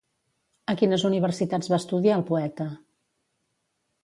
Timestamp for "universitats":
1.11-1.71